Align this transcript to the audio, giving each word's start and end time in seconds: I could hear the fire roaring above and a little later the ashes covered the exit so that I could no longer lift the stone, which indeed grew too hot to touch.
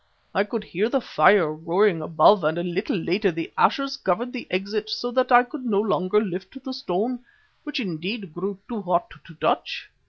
I 0.33 0.45
could 0.45 0.63
hear 0.63 0.89
the 0.89 0.99
fire 0.99 1.53
roaring 1.53 2.01
above 2.01 2.43
and 2.43 2.57
a 2.57 2.63
little 2.63 2.97
later 2.97 3.29
the 3.31 3.53
ashes 3.55 3.97
covered 3.97 4.33
the 4.33 4.47
exit 4.49 4.89
so 4.89 5.11
that 5.11 5.31
I 5.31 5.43
could 5.43 5.63
no 5.63 5.79
longer 5.79 6.19
lift 6.19 6.63
the 6.63 6.73
stone, 6.73 7.19
which 7.65 7.79
indeed 7.79 8.33
grew 8.33 8.57
too 8.67 8.81
hot 8.81 9.11
to 9.23 9.35
touch. 9.35 9.91